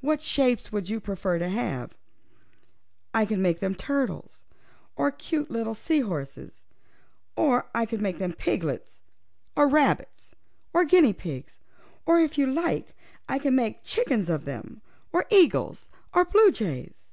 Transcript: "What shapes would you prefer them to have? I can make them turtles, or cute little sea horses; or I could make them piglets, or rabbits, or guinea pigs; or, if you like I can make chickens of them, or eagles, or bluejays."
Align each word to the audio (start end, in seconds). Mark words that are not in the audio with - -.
"What 0.00 0.20
shapes 0.20 0.72
would 0.72 0.88
you 0.88 0.98
prefer 0.98 1.38
them 1.38 1.48
to 1.48 1.54
have? 1.54 1.94
I 3.14 3.24
can 3.24 3.40
make 3.40 3.60
them 3.60 3.76
turtles, 3.76 4.44
or 4.96 5.12
cute 5.12 5.48
little 5.48 5.74
sea 5.76 6.00
horses; 6.00 6.60
or 7.36 7.70
I 7.72 7.86
could 7.86 8.00
make 8.02 8.18
them 8.18 8.32
piglets, 8.32 8.98
or 9.54 9.68
rabbits, 9.68 10.34
or 10.72 10.84
guinea 10.84 11.12
pigs; 11.12 11.60
or, 12.04 12.18
if 12.18 12.36
you 12.36 12.46
like 12.48 12.96
I 13.28 13.38
can 13.38 13.54
make 13.54 13.84
chickens 13.84 14.28
of 14.28 14.44
them, 14.44 14.80
or 15.12 15.24
eagles, 15.30 15.88
or 16.12 16.24
bluejays." 16.24 17.12